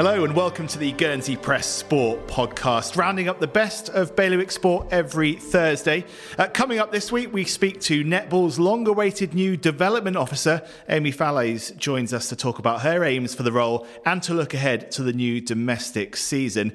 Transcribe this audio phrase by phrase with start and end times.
[0.00, 4.50] Hello and welcome to the Guernsey Press Sport podcast, rounding up the best of bailiwick
[4.50, 6.06] sport every Thursday.
[6.38, 11.76] Uh, coming up this week, we speak to netball's long-awaited new development officer, Amy Fallaize,
[11.76, 15.02] joins us to talk about her aims for the role and to look ahead to
[15.02, 16.72] the new domestic season.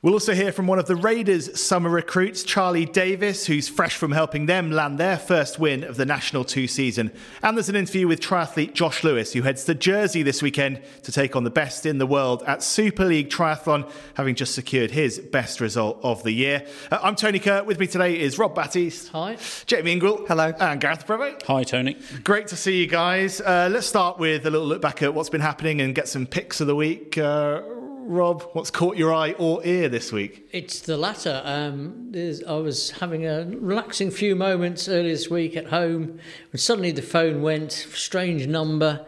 [0.00, 4.12] We'll also hear from one of the Raiders' summer recruits, Charlie Davis, who's fresh from
[4.12, 7.10] helping them land their first win of the National 2 season.
[7.42, 11.10] And there's an interview with triathlete Josh Lewis, who heads to Jersey this weekend to
[11.10, 15.18] take on the best in the world at Super League Triathlon, having just secured his
[15.18, 16.64] best result of the year.
[16.92, 17.64] Uh, I'm Tony Kerr.
[17.64, 19.08] With me today is Rob Batiste.
[19.08, 19.36] Hi.
[19.66, 20.26] Jamie Ingle.
[20.28, 20.52] Hello.
[20.60, 21.42] And Gareth Brevet.
[21.48, 21.96] Hi, Tony.
[22.22, 23.40] Great to see you guys.
[23.40, 26.24] Uh, let's start with a little look back at what's been happening and get some
[26.24, 27.18] picks of the week.
[27.18, 27.62] Uh,
[28.08, 30.48] Rob, what's caught your eye or ear this week?
[30.50, 31.42] It's the latter.
[31.44, 36.18] Um, I was having a relaxing few moments earlier this week at home
[36.50, 39.04] when suddenly the phone went, strange number.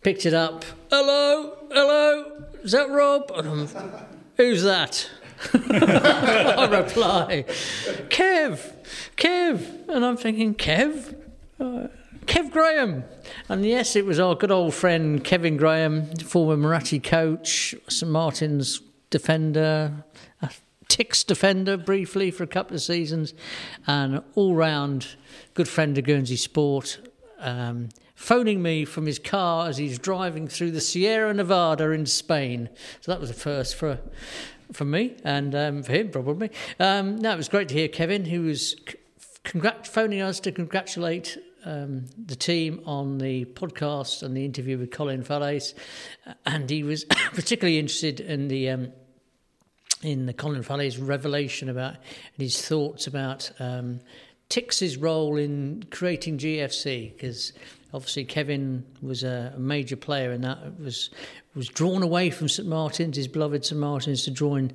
[0.00, 0.64] Picked it up.
[0.90, 3.30] Hello, hello, is that Rob?
[4.38, 5.10] Who's that?
[5.52, 7.44] I reply,
[8.08, 8.72] Kev,
[9.18, 9.88] Kev.
[9.90, 11.16] And I'm thinking, Kev?
[11.60, 11.88] Uh,
[12.26, 13.04] Kev Graham.
[13.48, 18.80] And yes, it was our good old friend Kevin Graham, former Marathi coach, St Martin's
[19.10, 20.04] defender,
[20.42, 20.50] a
[20.88, 23.34] Tix defender briefly for a couple of seasons,
[23.86, 25.16] and all round
[25.54, 26.98] good friend of Guernsey Sport.
[27.38, 32.70] Um, phoning me from his car as he's driving through the Sierra Nevada in Spain.
[33.00, 33.98] So that was a first for
[34.72, 36.50] for me and um, for him probably.
[36.80, 38.76] Um, no, it was great to hear Kevin, who was
[39.44, 44.90] congrat- phoning us to congratulate um, the team on the podcast and the interview with
[44.90, 45.74] Colin Fallaize,
[46.46, 48.92] and he was particularly interested in the um,
[50.02, 51.96] in the Colin Fallaize revelation about
[52.36, 54.00] his thoughts about um,
[54.50, 57.52] Tix's role in creating GFC because
[57.92, 61.10] obviously Kevin was a major player in that was
[61.54, 64.72] was drawn away from St Martin's, his beloved St Martin's, to join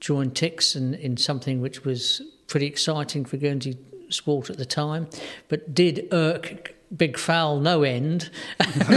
[0.00, 3.76] join Tix in, in something which was pretty exciting for Guernsey
[4.14, 5.08] sport at the time,
[5.48, 8.30] but did irk Big Foul no end.
[8.60, 8.82] and,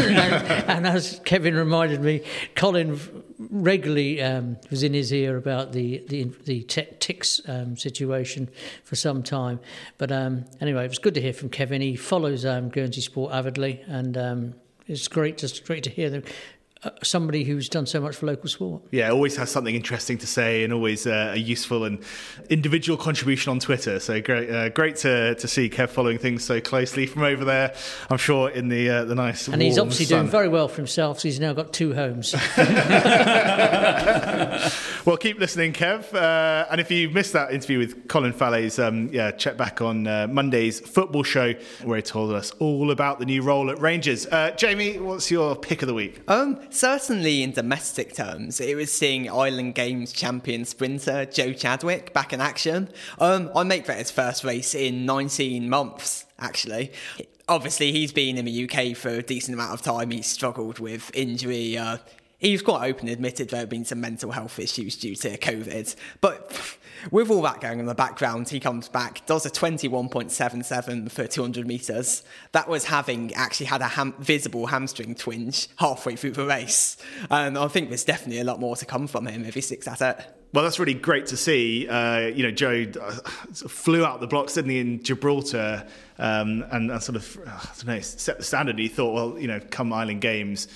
[0.70, 2.22] and, as Kevin reminded me,
[2.56, 3.00] Colin
[3.40, 8.50] regularly um, was in his ear about the the, the Tix um, situation
[8.84, 9.60] for some time.
[9.98, 11.82] But um, anyway, it was good to hear from Kevin.
[11.82, 14.54] He follows um, Guernsey sport avidly, and um,
[14.86, 16.24] it's great just great to hear them
[17.04, 18.82] somebody who's done so much for local sport.
[18.92, 22.04] Yeah, always has something interesting to say and always uh, a useful and
[22.50, 24.00] individual contribution on Twitter.
[24.00, 27.76] So great, uh, great to, to see Kev following things so closely from over there.
[28.10, 30.20] I'm sure in the uh, the nice and he's obviously sun.
[30.20, 31.20] doing very well for himself.
[31.20, 32.36] So he's now got two homes.
[35.06, 36.14] well, keep listening, Kev.
[36.14, 40.08] Uh, and if you missed that interview with Colin Fallaize, um, yeah, check back on
[40.08, 44.28] uh, Monday's football show where he told us all about the new role at Rangers.
[44.58, 46.22] Jamie, what's your pick of the week?
[46.28, 52.34] Um, certainly in domestic terms, it was seeing Island Games champion sprinter Joe Chadwick back
[52.34, 52.90] in action.
[53.20, 56.92] Um, I make that his first race in 19 months, actually.
[57.48, 60.12] Obviously, he's been in the UK for a decent amount of time.
[60.12, 61.78] He's struggled with injury.
[61.78, 61.98] Uh,
[62.38, 65.96] he was quite open, admitted there had been some mental health issues due to COVID.
[66.22, 66.78] But
[67.12, 71.68] with all that going in the background, he comes back, does a 21.77 for 200
[71.68, 72.24] metres.
[72.52, 76.98] That was having actually had a ham- visible hamstring twinge halfway through the race.
[77.32, 79.88] And I think there's definitely a lot more to come from him if he sticks
[79.88, 80.26] at it.
[80.54, 81.88] Well, that's really great to see.
[81.88, 83.12] Uh, you know, Joe uh,
[83.68, 85.86] flew out the blocks, didn't he, in Gibraltar,
[86.20, 88.80] um, and, and, sort of, uh, I don't know, set the standard.
[88.80, 90.70] He thought, well, you know, come Island Games,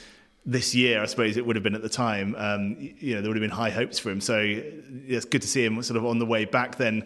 [0.45, 2.35] this year, I suppose it would have been at the time.
[2.37, 4.21] Um, you know, there would have been high hopes for him.
[4.21, 7.05] So it's good to see him sort of on the way back then,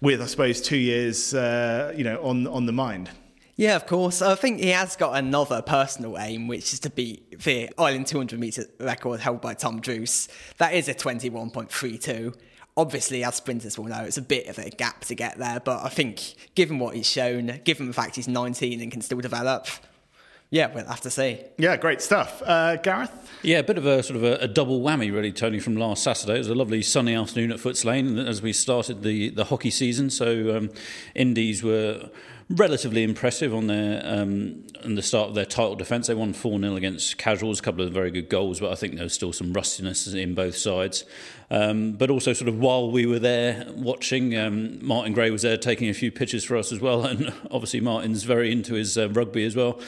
[0.00, 3.10] with I suppose two years, uh, you know, on on the mind.
[3.56, 4.20] Yeah, of course.
[4.20, 8.38] I think he has got another personal aim, which is to beat the Island 200
[8.38, 10.28] metre record held by Tom Druce.
[10.58, 12.36] That is a 21.32.
[12.76, 15.82] Obviously, as sprinters will know, it's a bit of a gap to get there, but
[15.82, 19.66] I think given what he's shown, given the fact he's 19 and can still develop,
[20.50, 21.40] yeah, we'll have to see.
[21.58, 22.42] Yeah, great stuff.
[22.44, 23.10] Uh, Gareth?
[23.42, 26.02] Yeah, a bit of a sort of a, a, double whammy, really, Tony, from last
[26.02, 26.36] Saturday.
[26.36, 29.70] It was a lovely sunny afternoon at Footes Lane as we started the, the hockey
[29.70, 30.08] season.
[30.10, 30.70] So, um,
[31.14, 32.10] Indies were
[32.48, 36.06] relatively impressive on their um, on the start of their title defence.
[36.06, 38.94] They won 4 0 against Casuals, a couple of very good goals, but I think
[38.94, 41.04] there was still some rustiness in both sides.
[41.50, 45.56] Um, but also, sort of while we were there watching, um, Martin Gray was there
[45.56, 47.04] taking a few pictures for us as well.
[47.16, 49.80] And obviously, Martin's very into his uh, rugby as well.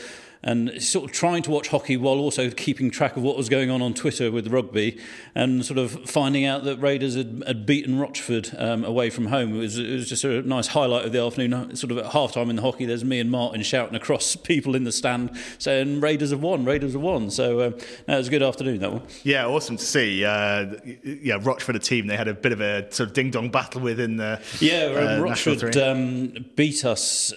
[0.43, 3.71] And sort of trying to watch hockey while also keeping track of what was going
[3.71, 4.99] on on Twitter with rugby,
[5.35, 9.55] and sort of finding out that Raiders had, had beaten Rochford um, away from home.
[9.57, 11.75] It was, it was just a nice highlight of the afternoon.
[11.77, 14.75] Sort of at half time in the hockey, there's me and Martin shouting across people
[14.75, 17.31] in the stand saying Raiders have won, Raiders have won.
[17.31, 17.75] So um,
[18.07, 19.03] that was a good afternoon, that one.
[19.25, 20.25] Yeah, awesome to see.
[20.25, 23.51] Uh, yeah, Rochford, a team they had a bit of a sort of ding dong
[23.51, 25.17] battle with in the yeah.
[25.19, 27.33] uh, Rochford um, beat us,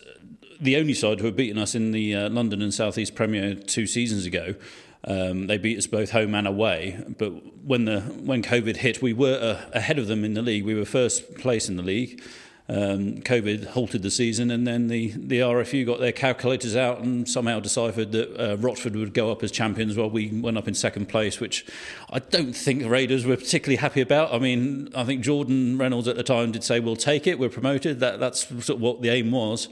[0.61, 3.55] the only side who had beaten us in the uh, London and South East Premier
[3.55, 4.55] two seasons ago.
[5.03, 7.03] Um, they beat us both home and away.
[7.17, 7.31] But
[7.65, 10.63] when the when COVID hit, we were uh, ahead of them in the league.
[10.63, 12.21] We were first place in the league.
[12.69, 17.27] Um, COVID halted the season, and then the, the RFU got their calculators out and
[17.27, 20.73] somehow deciphered that uh, Rochford would go up as champions while we went up in
[20.73, 21.65] second place, which
[22.09, 24.33] I don't think the Raiders were particularly happy about.
[24.33, 27.37] I mean, I think Jordan Reynolds at the time did say, "We'll take it.
[27.39, 29.67] We're promoted." That that's sort of what the aim was.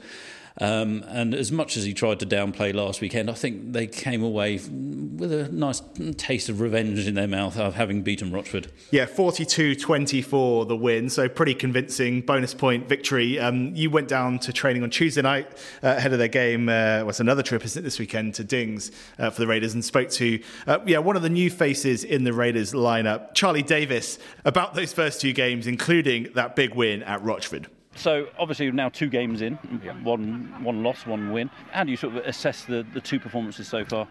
[0.58, 4.22] Um, and as much as he tried to downplay last weekend, I think they came
[4.22, 5.82] away with a nice
[6.16, 8.72] taste of revenge in their mouth of having beaten Rochford.
[8.90, 13.38] Yeah, 42 24 the win, so pretty convincing bonus point victory.
[13.38, 15.46] Um, you went down to training on Tuesday night
[15.82, 16.68] uh, ahead of their game.
[16.68, 20.08] Uh, another trip, isn't it, this weekend to Dings uh, for the Raiders and spoke
[20.10, 24.74] to uh, yeah one of the new faces in the Raiders lineup, Charlie Davis, about
[24.74, 27.68] those first two games, including that big win at Rochford.
[28.00, 29.56] So obviously now two games in,
[30.02, 31.50] one one loss, one win.
[31.70, 34.08] How do you sort of assess the, the two performances so far?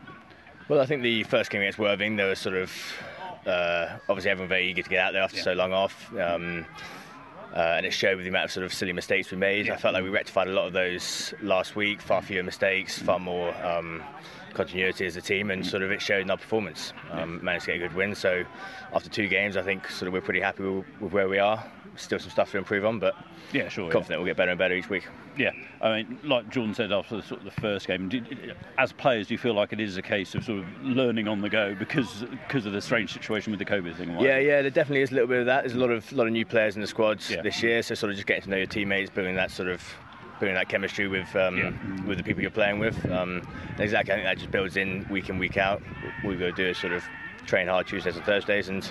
[0.67, 2.71] Well, I think the first game against Worthing, there was sort of
[3.47, 5.43] uh, obviously everyone very eager to get out there after yeah.
[5.43, 6.13] so long off.
[6.15, 6.67] Um,
[7.51, 9.65] uh, and it showed with the amount of sort of silly mistakes we made.
[9.65, 9.73] Yeah.
[9.73, 11.99] I felt like we rectified a lot of those last week.
[11.99, 14.03] Far fewer mistakes, far more um,
[14.53, 16.93] continuity as a team, and sort of it showed in our performance.
[17.09, 18.13] Um, managed to get a good win.
[18.13, 18.43] So
[18.93, 21.65] after two games, I think sort of we're pretty happy with, with where we are
[21.99, 23.15] still some stuff to improve on, but
[23.51, 23.91] yeah, sure.
[23.91, 24.17] Confident yeah.
[24.17, 25.07] we'll get better and better each week.
[25.37, 25.51] Yeah,
[25.81, 29.27] I mean, like Jordan said after the, sort of the first game, did, as players,
[29.27, 31.75] do you feel like it is a case of sort of learning on the go
[31.75, 34.19] because because of the strange situation with the COVID thing?
[34.19, 35.63] Yeah, yeah, there definitely is a little bit of that.
[35.63, 37.41] There's a lot of lot of new players in the squads yeah.
[37.41, 39.83] this year, so sort of just getting to know your teammates, building that sort of
[40.39, 42.05] building that chemistry with um, yeah.
[42.05, 43.09] with the people you're playing with.
[43.11, 43.41] Um,
[43.77, 45.81] exactly, I think that just builds in week in week out.
[46.23, 47.03] We've got to do is sort of
[47.45, 48.83] train hard Tuesdays and Thursdays, and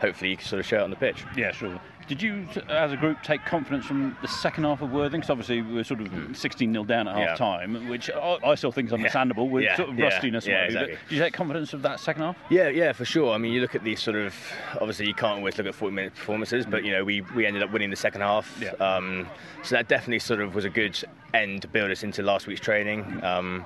[0.00, 1.24] hopefully you can sort of show it on the pitch.
[1.36, 1.80] Yeah, sure.
[2.06, 5.20] Did you, as a group, take confidence from the second half of Worthing?
[5.20, 7.34] Because obviously we were sort of 16 0 down at half yeah.
[7.34, 9.52] time, which I still think is understandable yeah.
[9.52, 9.76] with yeah.
[9.76, 10.46] sort of rustiness.
[10.46, 10.98] Yeah, exactly.
[11.08, 12.36] Did you take confidence of that second half?
[12.50, 13.32] Yeah, yeah, for sure.
[13.32, 14.34] I mean, you look at these sort of
[14.74, 17.62] obviously you can't always look at 40 minute performances, but you know we, we ended
[17.62, 18.62] up winning the second half.
[18.80, 19.26] Um,
[19.62, 20.98] so that definitely sort of was a good
[21.32, 23.22] end to build us into last week's training.
[23.24, 23.64] Um,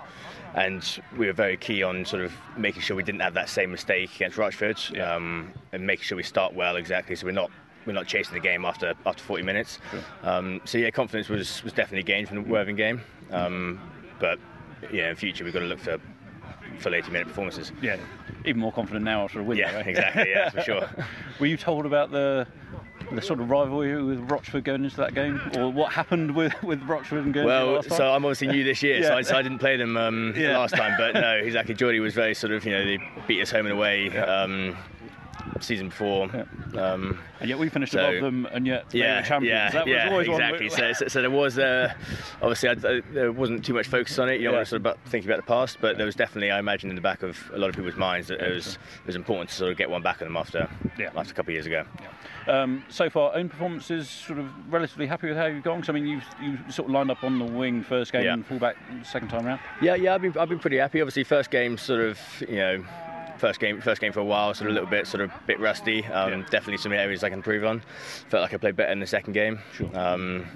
[0.54, 3.70] and we were very key on sort of making sure we didn't have that same
[3.70, 7.50] mistake against Rochford um, and making sure we start well exactly so we're not
[7.88, 9.78] we're not chasing the game after after 40 minutes.
[9.90, 10.00] Sure.
[10.22, 13.00] Um, so yeah, confidence was was definitely gained from the Worthing game.
[13.32, 13.80] Um,
[14.20, 14.38] but
[14.92, 15.98] yeah, in future we've got to look for
[16.78, 17.72] full 80 minute performances.
[17.80, 17.96] Yeah,
[18.44, 19.56] even more confident now after a win.
[19.56, 19.86] Yeah, right?
[19.86, 20.28] exactly.
[20.28, 20.88] Yeah, for sure.
[21.40, 22.46] Were you told about the
[23.10, 26.82] the sort of rivalry with Rochford going into that game, or what happened with, with
[26.82, 27.46] Rochford and going?
[27.46, 29.08] Well, so I'm obviously new this year, yeah.
[29.08, 30.58] so, I, so, I, didn't play them um, yeah.
[30.58, 30.94] last time.
[30.98, 31.74] But no, exactly.
[31.74, 34.10] Geordie was very sort of you know they beat us home and away.
[34.12, 34.24] Yeah.
[34.24, 34.76] Um,
[35.60, 36.28] season four.
[36.32, 36.80] Yeah.
[36.80, 39.74] Um, and yet we finished so, above them, and yet they yeah, were champions.
[39.74, 40.68] Yeah, yeah, exactly.
[40.68, 41.92] so, so, so, there was uh,
[42.42, 42.74] obviously I,
[43.12, 44.40] there wasn't too much focus on it.
[44.40, 44.58] You don't yeah.
[44.58, 46.90] want to sort of about thinking about the past, but there was definitely, I imagine,
[46.90, 49.50] in the back of a lot of people's minds that it was it was important
[49.50, 50.68] to sort of get one back on them after
[50.98, 51.10] yeah.
[51.16, 51.84] after a couple of years ago.
[52.48, 55.84] Um, so far, own performances, sort of relatively happy with how you've gone.
[55.86, 58.76] I mean, you you sort of lined up on the wing first game and fullback
[59.04, 59.60] second time round.
[59.82, 61.00] Yeah, yeah, I've been I've been pretty happy.
[61.00, 62.18] Obviously, first game sort of
[62.48, 62.84] you know
[63.38, 65.40] first game first game for a while, sort of a little bit sort of a
[65.46, 66.04] bit rusty.
[66.06, 66.46] Um, yeah.
[66.50, 67.82] Definitely some areas I can improve on.
[68.28, 69.60] Felt like I played better in the second game.
[69.72, 69.90] Sure.
[69.98, 70.46] Um,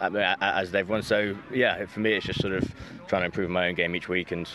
[0.00, 1.02] as they've won.
[1.02, 2.70] So yeah, for me it's just sort of
[3.08, 4.48] trying to improve my own game each week and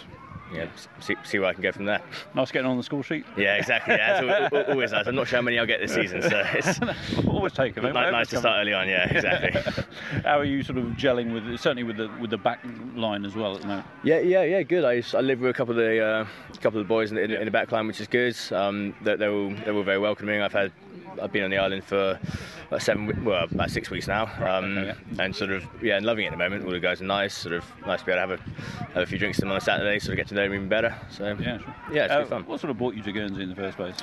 [0.54, 0.68] yeah,
[1.00, 2.02] see, see where I can go from there.
[2.34, 3.26] Nice getting on the score sheet.
[3.38, 3.96] Yeah, exactly.
[3.96, 5.08] Yeah, it's always nice.
[5.08, 6.80] I'm not sure how many I'll get this season, so it's
[7.28, 7.84] always taken.
[7.84, 8.88] Nice, nice to start early on.
[8.88, 9.84] Yeah, exactly.
[10.24, 12.64] how are you sort of gelling with certainly with the with the back
[12.96, 13.88] line as well at the moment?
[14.04, 14.62] Yeah, yeah, yeah.
[14.64, 14.86] Good.
[14.86, 16.28] I, I live with a couple of the uh,
[16.62, 18.36] couple of the boys in, in, in, the back line, which is good.
[18.52, 20.42] Um, they're, they're all they're all very welcoming.
[20.42, 20.72] I've had
[21.22, 22.20] I've been on the island for
[22.68, 25.24] about seven, well, about six weeks now, um, okay, yeah.
[25.24, 26.66] and sort of yeah, and loving it at the moment.
[26.66, 29.04] All the guys are nice, sort of nice to be able to have a have
[29.04, 30.70] a few drinks with them on a Saturday, sort of get to know them even
[30.70, 30.96] better.
[31.10, 31.76] So yeah, sure.
[31.92, 32.46] yeah, it's uh, fun.
[32.46, 33.98] What sort of brought you to Guernsey in the first place?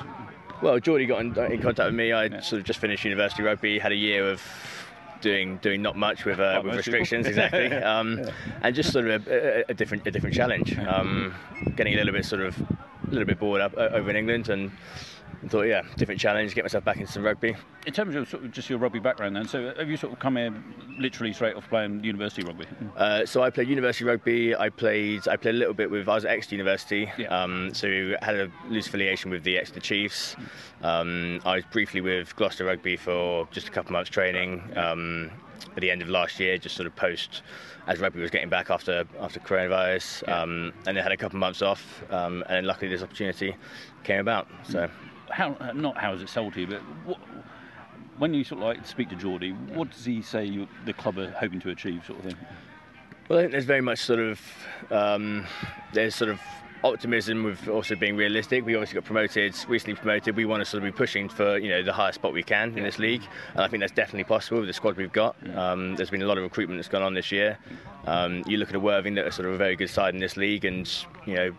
[0.63, 2.13] Well, Geordie got in, in contact with me.
[2.13, 2.41] I yeah.
[2.41, 4.43] sort of just finished university rugby, had a year of
[5.21, 8.31] doing doing not much with uh, with restrictions exactly, um, yeah.
[8.63, 10.79] and just sort of a, a, a, different a different challenge.
[10.79, 11.35] Um,
[11.77, 14.49] getting a little bit sort of a little bit bored up uh, over in England
[14.49, 14.71] and
[15.49, 17.57] thought, yeah, different challenge, get myself back into some rugby.
[17.87, 20.19] In terms of, sort of just your rugby background, then, so have you sort of
[20.19, 20.53] come here
[20.99, 22.67] literally straight off playing university rugby?
[22.97, 24.55] Uh, so I played university rugby.
[24.55, 27.29] I played I played a little bit with I was at Exeter University, Yeah.
[27.29, 30.37] um, so had a loose affiliation with the Exeter Chiefs.
[30.83, 34.63] Um, I was briefly with Gloucester Rugby for just a couple of months training.
[34.77, 35.31] Um,
[35.77, 37.43] at the end of last year, just sort of post
[37.87, 41.41] as rugby was getting back after after coronavirus, um, and then had a couple of
[41.41, 43.55] months off, um, and then luckily this opportunity
[44.05, 44.49] came about.
[44.69, 44.89] So.
[45.31, 47.19] How not how is it sold to you, but what,
[48.19, 51.19] when you sort of like speak to Geordie, what does he say you, the club
[51.19, 52.37] are hoping to achieve, sort of thing?
[53.29, 54.41] Well, I think there's very much sort of
[54.91, 55.47] um,
[55.93, 56.41] there's sort of
[56.83, 58.65] optimism with also being realistic.
[58.65, 60.37] We obviously got promoted, recently promoted.
[60.37, 62.77] We want to sort of be pushing for you know the highest spot we can
[62.77, 63.23] in this league,
[63.55, 65.37] and I think that's definitely possible with the squad we've got.
[65.57, 67.59] Um, there's been a lot of recruitment that's gone on this year.
[68.07, 70.21] Um, you look at a Worthing that are sort of a very good side in
[70.21, 70.91] this league, and
[71.27, 71.53] you know.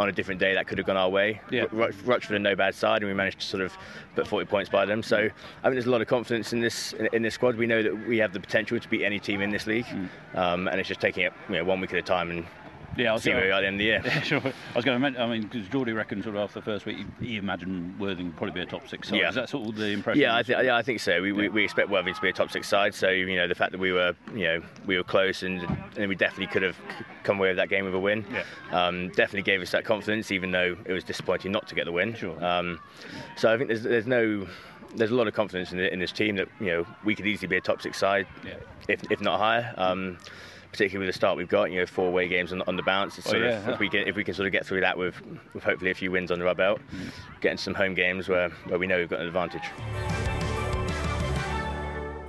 [0.00, 1.42] On a different day, that could have gone our way.
[1.50, 1.66] Yeah.
[1.70, 3.76] Ru- Rochford are no bad side, and we managed to sort of
[4.14, 5.02] put 40 points by them.
[5.02, 5.20] So I
[5.62, 7.56] think there's a lot of confidence in this in, in this squad.
[7.56, 9.84] We know that we have the potential to beat any team in this league,
[10.34, 12.46] um, and it's just taking it you know, one week at a time and
[12.96, 14.02] Yeah, I was see where we are at the end of the year.
[14.04, 14.40] Yeah, sure.
[14.40, 16.86] I was going to mention, I mean, because Geordie reckons sort of after the first
[16.86, 19.20] week, he, he imagined Worthing would probably be a top six side.
[19.20, 19.28] Yeah.
[19.28, 20.20] Is that sort of the impression?
[20.20, 21.22] Yeah, I, th- yeah, I think so.
[21.22, 22.94] We, we, we expect Worthing to be a top six side.
[22.94, 25.60] So you know the fact that we were you know we were close and,
[25.96, 26.76] and we definitely could have
[27.22, 28.24] come away with that game with a win.
[28.32, 28.44] Yeah.
[28.72, 31.92] Um, definitely gave us that confidence, even though it was disappointing not to get the
[31.92, 32.14] win.
[32.14, 32.42] Sure.
[32.44, 32.80] Um,
[33.36, 34.46] so I think there's there's no
[34.96, 37.26] there's a lot of confidence in, the, in this team that you know we could
[37.26, 38.54] easily be a top six side, Yeah.
[38.88, 39.72] if, if not higher.
[39.76, 40.18] Um,
[40.72, 43.18] particularly with the start we've got, you know, four away games on, on the bounce.
[43.18, 43.74] It's Oh, yeah, of, yeah.
[43.74, 45.14] if we can if we can sort of get through that with,
[45.54, 46.80] with hopefully a few wins on the rub belt,
[47.40, 50.39] getting some home games where, where we know we've got an advantage.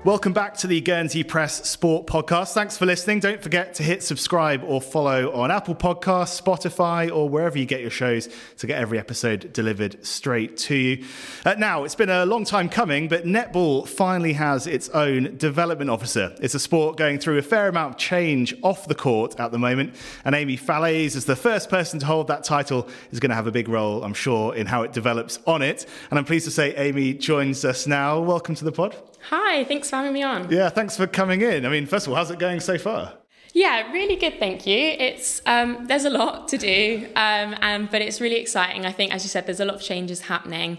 [0.03, 2.53] Welcome back to the Guernsey Press Sport Podcast.
[2.53, 3.19] Thanks for listening.
[3.19, 7.81] Don't forget to hit subscribe or follow on Apple Podcasts, Spotify, or wherever you get
[7.81, 8.27] your shows
[8.57, 11.05] to get every episode delivered straight to you.
[11.45, 15.91] Uh, now, it's been a long time coming, but netball finally has its own development
[15.91, 16.35] officer.
[16.41, 19.59] It's a sport going through a fair amount of change off the court at the
[19.59, 19.93] moment,
[20.25, 23.45] and Amy Fallaize, as the first person to hold that title, is going to have
[23.45, 25.85] a big role, I'm sure, in how it develops on it.
[26.09, 28.19] And I'm pleased to say Amy joins us now.
[28.19, 28.95] Welcome to the pod.
[29.29, 30.49] Hi, thanks for having me on.
[30.49, 31.65] Yeah, thanks for coming in.
[31.65, 33.13] I mean, first of all, how's it going so far?
[33.53, 34.77] Yeah, really good, thank you.
[34.77, 38.85] It's um, there's a lot to do, um, and but it's really exciting.
[38.85, 40.77] I think, as you said, there's a lot of changes happening,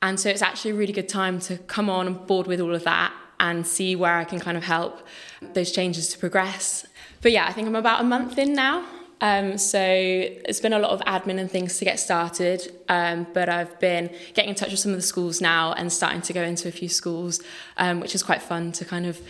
[0.00, 2.74] and so it's actually a really good time to come on and board with all
[2.74, 5.06] of that and see where I can kind of help
[5.54, 6.86] those changes to progress.
[7.20, 8.84] But yeah, I think I'm about a month in now.
[9.20, 13.48] Um, so it's been a lot of admin and things to get started, um, but
[13.48, 16.42] I've been getting in touch with some of the schools now and starting to go
[16.42, 17.40] into a few schools,
[17.76, 19.20] um, which is quite fun to kind of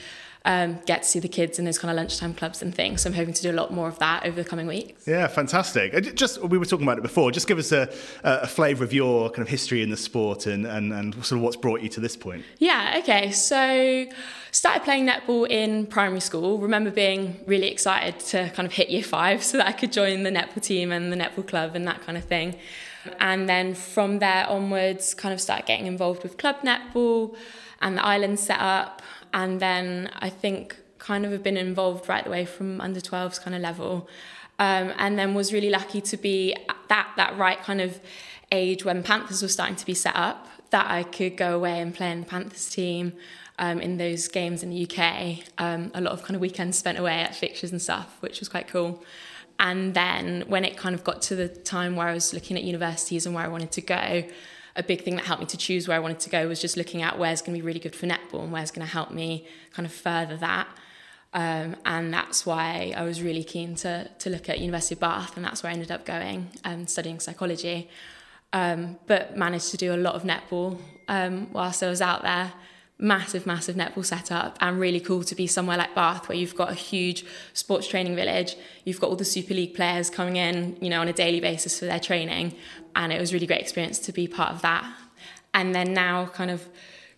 [0.46, 3.02] um, get to see the kids in those kind of lunchtime clubs and things.
[3.02, 5.06] So I'm hoping to do a lot more of that over the coming weeks.
[5.06, 5.94] Yeah, fantastic.
[5.94, 7.30] Uh, Just we were talking about it before.
[7.30, 7.90] Just give us a,
[8.22, 11.40] a flavour of your kind of history in the sport and, and, and sort of
[11.40, 12.44] what's brought you to this point.
[12.58, 13.30] Yeah, okay.
[13.30, 14.06] So
[14.50, 16.58] started playing netball in primary school.
[16.58, 20.24] Remember being really excited to kind of hit year five so that I could join
[20.24, 22.56] the netball team and the netball club and that kind of thing.
[23.18, 27.34] And then from there onwards, kind of started getting involved with club netball
[27.80, 29.02] and the island set up.
[29.34, 33.42] And then I think kind of have been involved right the way from under 12s
[33.42, 34.08] kind of level.
[34.58, 38.00] Um, and then was really lucky to be at that, that right kind of
[38.52, 41.92] age when Panthers were starting to be set up, that I could go away and
[41.92, 43.12] play in the Panthers team
[43.58, 45.44] um, in those games in the UK.
[45.58, 48.48] Um, a lot of kind of weekends spent away at fixtures and stuff, which was
[48.48, 49.04] quite cool.
[49.58, 52.62] And then when it kind of got to the time where I was looking at
[52.62, 54.24] universities and where I wanted to go,
[54.76, 56.76] a big thing that helped me to choose where I wanted to go was just
[56.76, 59.10] looking at where's going to be really good for netball and where's going to help
[59.10, 60.66] me kind of further that.
[61.32, 65.36] Um, and that's why I was really keen to, to look at University of Bath,
[65.36, 67.88] and that's where I ended up going and studying psychology.
[68.52, 72.52] Um, but managed to do a lot of netball um, whilst I was out there.
[72.98, 76.70] Massive, massive netball setup, and really cool to be somewhere like Bath, where you've got
[76.70, 78.56] a huge sports training village.
[78.84, 81.78] You've got all the Super League players coming in, you know, on a daily basis
[81.78, 82.54] for their training,
[82.94, 84.84] and it was really great experience to be part of that.
[85.52, 86.68] And then now, kind of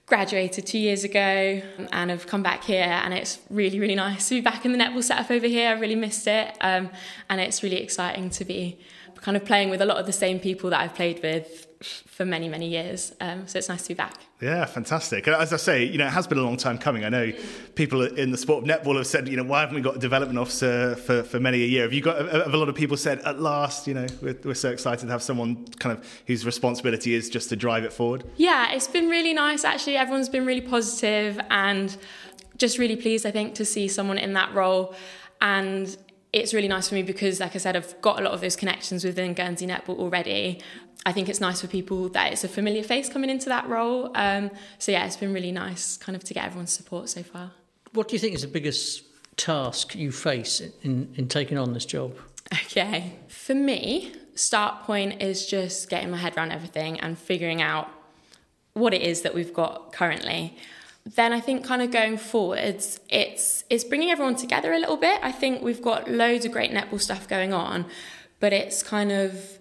[0.06, 4.36] graduated two years ago and have come back here and it's really really nice to
[4.36, 6.88] be back in the netball setup over here i really missed it um,
[7.28, 8.78] and it's really exciting to be
[9.16, 12.24] kind of playing with a lot of the same people that i've played with for
[12.24, 15.26] many many years um, so it's nice to be back Yeah, fantastic.
[15.26, 17.06] And As I say, you know, it has been a long time coming.
[17.06, 17.32] I know
[17.74, 19.98] people in the sport of netball have said, you know, why haven't we got a
[19.98, 21.82] development officer for, for many a year?
[21.84, 24.54] Have you got, have a lot of people said, at last, you know, we're, we're
[24.54, 28.24] so excited to have someone kind of whose responsibility is just to drive it forward?
[28.36, 29.64] Yeah, it's been really nice.
[29.64, 31.96] Actually, everyone's been really positive and
[32.58, 34.94] just really pleased, I think, to see someone in that role.
[35.40, 35.96] And
[36.32, 38.56] it's really nice for me because, like I said, I've got a lot of those
[38.56, 40.60] connections within Guernsey Netball already.
[41.06, 44.10] I think it's nice for people that it's a familiar face coming into that role.
[44.16, 47.52] Um, so yeah, it's been really nice kind of to get everyone's support so far.
[47.92, 49.04] What do you think is the biggest
[49.36, 52.18] task you face in, in taking on this job?
[52.52, 53.12] Okay.
[53.28, 57.88] For me, start point is just getting my head around everything and figuring out
[58.72, 60.56] what it is that we've got currently.
[61.04, 65.20] Then I think kind of going forwards, it's it's bringing everyone together a little bit.
[65.22, 67.86] I think we've got loads of great netball stuff going on,
[68.40, 69.60] but it's kind of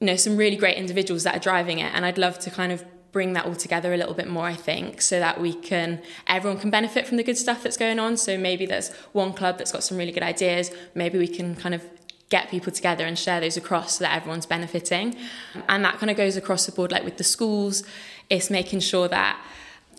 [0.00, 2.72] you know some really great individuals that are driving it, and I'd love to kind
[2.72, 6.02] of bring that all together a little bit more, I think, so that we can
[6.26, 8.16] everyone can benefit from the good stuff that's going on.
[8.16, 10.70] So maybe there's one club that's got some really good ideas.
[10.94, 11.82] Maybe we can kind of
[12.28, 15.16] get people together and share those across so that everyone's benefiting.
[15.68, 17.84] And that kind of goes across the board, like with the schools,
[18.28, 19.40] it's making sure that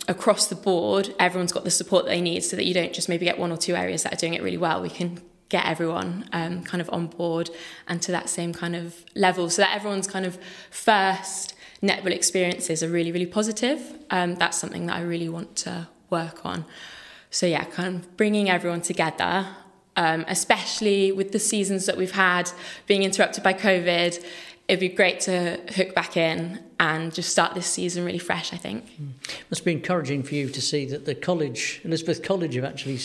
[0.08, 3.26] across the board, everyone's got the support they need so that you don't just maybe
[3.26, 4.82] get one or two areas that are doing it really well.
[4.82, 7.50] We can get everyone um, kind of on board
[7.88, 10.38] and to that same kind of level so that everyone's kind of
[10.70, 13.94] first netball experiences are really, really positive.
[14.10, 16.66] Um, that's something that I really want to work on.
[17.30, 19.48] So, yeah, kind of bringing everyone together
[19.98, 22.50] um, especially with the seasons that we've had
[22.86, 24.24] being interrupted by COVID.
[24.68, 28.58] It'd be great to hook back in and just start this season really fresh, I
[28.58, 28.86] think.
[29.02, 29.14] Mm.
[29.50, 33.00] Must be encouraging for you to see that the college, Elizabeth College, have actually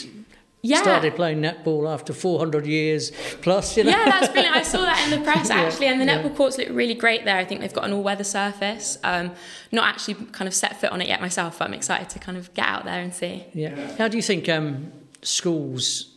[0.62, 0.82] yeah.
[0.82, 3.10] started playing netball after 400 years
[3.42, 3.76] plus.
[3.76, 3.90] You know?
[3.90, 4.56] Yeah, that's brilliant.
[4.56, 6.36] I saw that in the press actually, and the netball yeah.
[6.36, 7.36] courts look really great there.
[7.36, 8.98] I think they've got an all-weather surface.
[9.02, 9.32] Um,
[9.70, 12.38] not actually kind of set foot on it yet myself, but I'm excited to kind
[12.38, 13.44] of get out there and see.
[13.54, 13.96] Yeah.
[13.96, 14.92] How do you think um,
[15.22, 16.08] schools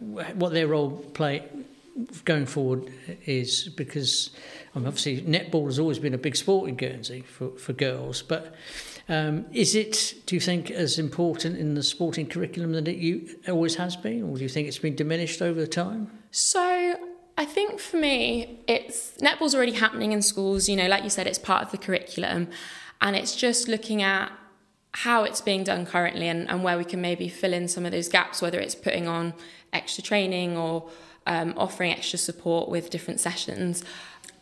[0.00, 1.42] what their role play
[2.24, 2.92] going forward
[3.24, 4.30] is because
[4.74, 8.22] I mean, obviously netball has always been a big sport in Guernsey for, for girls,
[8.22, 8.54] but
[9.08, 13.28] um, is it, do you think, as important in the sporting curriculum that it you,
[13.48, 16.10] always has been, or do you think it's been diminished over time?
[16.30, 16.96] So
[17.36, 20.68] I think for me, it's netball's already happening in schools.
[20.68, 22.48] You know, like you said, it's part of the curriculum,
[23.00, 24.32] and it's just looking at
[24.92, 27.90] how it's being done currently and, and where we can maybe fill in some of
[27.92, 29.34] those gaps, whether it's putting on
[29.72, 30.88] extra training or
[31.26, 33.84] um, offering extra support with different sessions.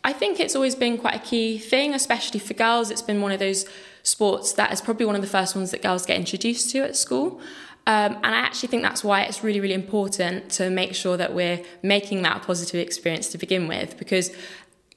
[0.03, 2.91] I think it's always been quite a key thing, especially for girls.
[2.91, 3.65] It's been one of those
[4.03, 6.95] sports that is probably one of the first ones that girls get introduced to at
[6.95, 7.39] school.
[7.85, 11.33] Um, and I actually think that's why it's really, really important to make sure that
[11.33, 14.33] we're making that a positive experience to begin with, because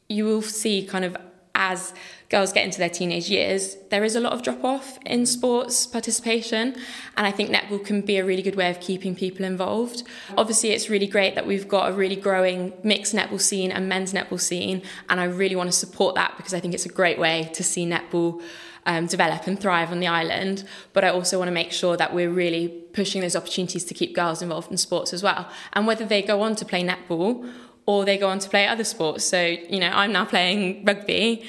[0.09, 1.17] you will see kind of
[1.55, 1.95] as
[2.29, 5.87] girls get into their teenage years, there is a lot of drop off in sports
[5.87, 6.75] participation.
[7.17, 10.03] And I think netball can be a really good way of keeping people involved.
[10.37, 14.13] Obviously, it's really great that we've got a really growing mixed netball scene and men's
[14.13, 14.83] netball scene.
[15.09, 17.63] And I really want to support that because I think it's a great way to
[17.63, 18.43] see netball.
[18.89, 20.63] Um, develop and thrive on the island,
[20.93, 24.15] but I also want to make sure that we're really pushing those opportunities to keep
[24.15, 25.51] girls involved in sports as well.
[25.73, 27.53] And whether they go on to play netball
[27.87, 29.25] or they go on to play other sports.
[29.25, 31.45] So, you know, I'm now playing rugby.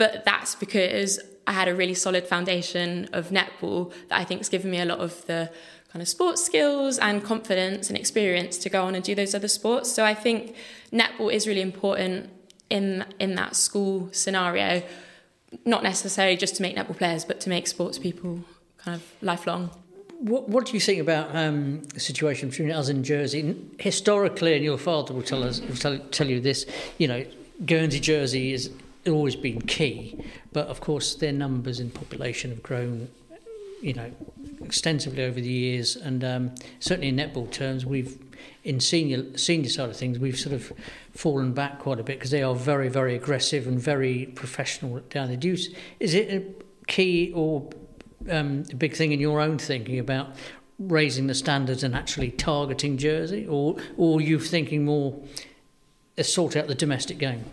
[0.00, 4.48] But that's because I had a really solid foundation of netball that I think has
[4.48, 5.50] given me a lot of the
[5.92, 9.46] kind of sports skills and confidence and experience to go on and do those other
[9.46, 9.92] sports.
[9.92, 10.54] So I think
[10.90, 12.30] netball is really important
[12.70, 14.82] in in that school scenario,
[15.66, 18.42] not necessarily just to make netball players, but to make sports people
[18.78, 19.68] kind of lifelong.
[20.20, 23.54] What, what do you think about um, the situation between us and Jersey?
[23.78, 26.64] Historically, and your father will tell us will tell, tell you this.
[26.96, 27.26] You know,
[27.66, 28.70] Guernsey Jersey is
[29.10, 30.22] always been key.
[30.52, 33.08] But of course, their numbers in population have grown,
[33.80, 34.10] you know,
[34.64, 35.96] extensively over the years.
[35.96, 38.18] And um, certainly in netball terms, we've
[38.62, 40.72] in senior senior side of things, we've sort of
[41.14, 45.28] fallen back quite a bit because they are very very aggressive and very professional down
[45.28, 45.68] the deuce.
[45.98, 46.42] Is it a
[46.86, 47.70] key or
[48.28, 50.34] um, a big thing in your own thinking about
[50.78, 55.18] raising the standards and actually targeting Jersey, or or you thinking more?
[56.24, 57.44] Sort out the domestic game.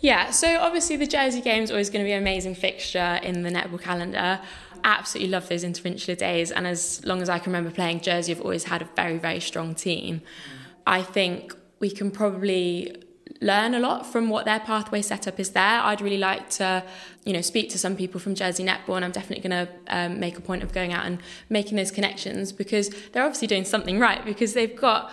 [0.00, 3.42] Yeah, so obviously the Jersey game is always going to be an amazing fixture in
[3.42, 4.40] the netball calendar.
[4.84, 8.42] Absolutely love those interinsular days, and as long as I can remember playing Jersey, I've
[8.42, 10.20] always had a very, very strong team.
[10.86, 13.04] I think we can probably
[13.40, 15.80] learn a lot from what their pathway setup is there.
[15.80, 16.84] I'd really like to,
[17.24, 20.20] you know, speak to some people from Jersey Netball, and I'm definitely going to um,
[20.20, 23.98] make a point of going out and making those connections because they're obviously doing something
[23.98, 25.12] right because they've got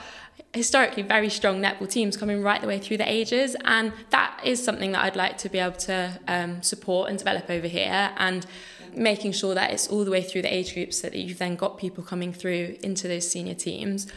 [0.54, 4.64] historically very strong netball teams coming right the way through the ages and that is
[4.64, 8.46] something that I'd like to be able to um, support and develop over here and
[8.94, 11.56] making sure that it's all the way through the age groups so that you've then
[11.56, 14.08] got people coming through into those senior teams.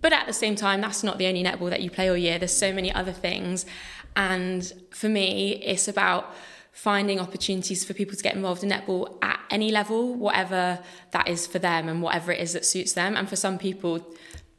[0.00, 2.38] But at the same time that's not the only netball that you play all year.
[2.38, 3.66] There's so many other things.
[4.14, 6.32] And for me it's about
[6.70, 10.80] finding opportunities for people to get involved in netball at any level whatever
[11.12, 13.16] that is for them and whatever it is that suits them.
[13.16, 14.06] And for some people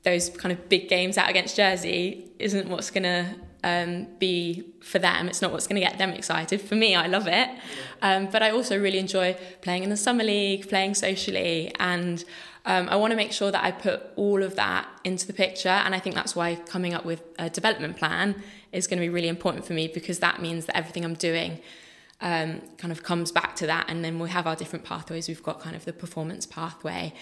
[0.05, 4.99] those kind of big games out against Jersey isn't what's going to um, be for
[4.99, 5.27] them.
[5.27, 6.61] It's not what's going to get them excited.
[6.61, 7.49] For me, I love it.
[8.01, 12.23] Um, but I also really enjoy playing in the Summer League, playing socially, and
[12.65, 15.69] um, I want to make sure that I put all of that into the picture.
[15.69, 18.41] And I think that's why coming up with a development plan
[18.71, 21.59] is going to be really important for me because that means that everything I'm doing
[22.21, 23.85] um, kind of comes back to that.
[23.87, 25.27] And then we have our different pathways.
[25.27, 27.13] We've got kind of the performance pathway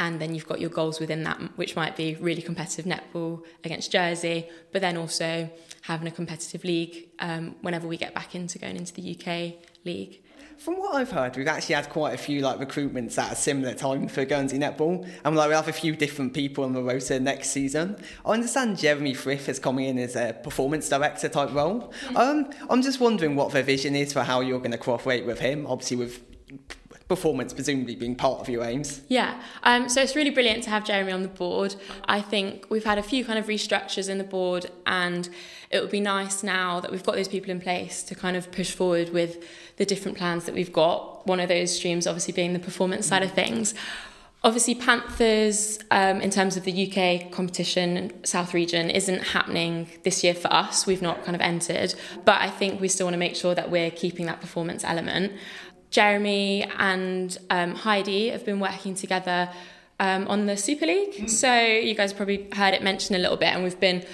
[0.00, 3.92] and then you've got your goals within that, which might be really competitive netball against
[3.92, 5.48] Jersey, but then also
[5.82, 10.22] having a competitive league um, whenever we get back into going into the UK league.
[10.56, 13.74] From what I've heard, we've actually had quite a few like recruitments at a similar
[13.74, 17.20] time for Guernsey netball, and like we have a few different people on the rota
[17.20, 17.96] next season.
[18.24, 21.92] I understand Jeremy Frith is coming in as a performance director type role.
[22.14, 25.40] Um, I'm just wondering what the vision is for how you're going to cooperate with
[25.40, 25.66] him.
[25.66, 26.22] Obviously, with
[27.10, 29.00] performance presumably being part of your aims.
[29.08, 31.74] Yeah, um, so it's really brilliant to have Jeremy on the board.
[32.04, 35.28] I think we've had a few kind of restructures in the board, and
[35.70, 38.52] it would be nice now that we've got those people in place to kind of
[38.52, 39.44] push forward with
[39.76, 41.26] the different plans that we've got.
[41.26, 43.74] One of those streams, obviously, being the performance side of things.
[44.42, 50.32] Obviously, Panthers, um, in terms of the UK competition, South region, isn't happening this year
[50.32, 50.86] for us.
[50.86, 51.94] We've not kind of entered,
[52.24, 55.32] but I think we still want to make sure that we're keeping that performance element.
[55.90, 59.50] Jeremy and um, Heidi have been working together
[59.98, 61.12] um, on the Super League.
[61.14, 61.30] Mm.
[61.30, 64.04] So you guys probably heard it mentioned a little bit, and we've been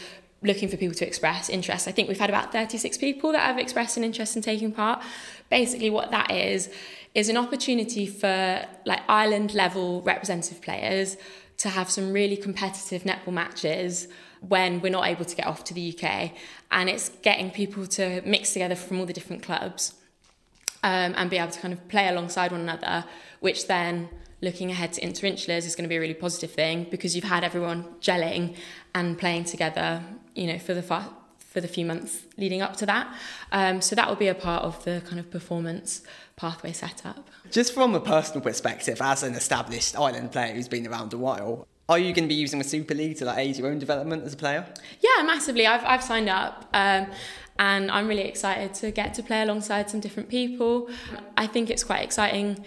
[0.42, 1.88] looking for people to express interest.
[1.88, 5.02] I think we've had about 36 people that have expressed an interest in taking part.
[5.50, 6.70] Basically, what that is
[7.14, 11.16] is an opportunity for like island level representative players
[11.58, 14.08] to have some really competitive netball matches
[14.46, 16.32] when we're not able to get off to the UK
[16.70, 19.94] and it's getting people to mix together from all the different clubs
[20.86, 23.04] um, and be able to kind of play alongside one another,
[23.40, 24.08] which then
[24.40, 27.42] looking ahead to interinsulars is going to be a really positive thing because you've had
[27.42, 28.54] everyone gelling
[28.94, 30.00] and playing together,
[30.36, 33.12] you know, for the fa- for the few months leading up to that.
[33.50, 36.02] Um, so that will be a part of the kind of performance
[36.36, 37.28] pathway setup.
[37.50, 41.66] Just from a personal perspective, as an established island player who's been around a while,
[41.88, 44.24] are you going to be using the Super League to like aid your own development
[44.24, 44.66] as a player?
[45.00, 45.66] Yeah, massively.
[45.66, 46.68] I've I've signed up.
[46.72, 47.06] Um,
[47.58, 50.90] and I'm really excited to get to play alongside some different people.
[51.36, 52.64] I think it's quite exciting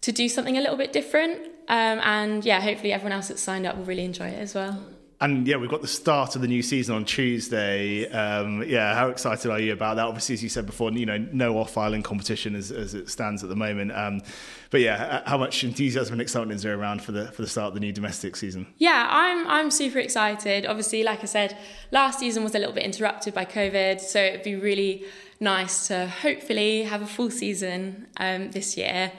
[0.00, 1.38] to do something a little bit different.
[1.68, 4.82] Um, and yeah, hopefully everyone else that's signed up will really enjoy it as well.
[5.20, 8.08] And yeah, we've got the start of the new season on Tuesday.
[8.10, 10.06] Um, yeah, how excited are you about that?
[10.06, 13.48] Obviously, as you said before, you know, no off-island competition as, as it stands at
[13.48, 13.92] the moment.
[13.92, 14.22] Um,
[14.70, 17.68] but yeah, how much enthusiasm and excitement is there around for the for the start
[17.68, 18.66] of the new domestic season?
[18.78, 20.66] Yeah, I'm I'm super excited.
[20.66, 21.56] Obviously, like I said,
[21.92, 25.04] last season was a little bit interrupted by COVID, so it'd be really
[25.40, 29.12] nice to hopefully have a full season um, this year.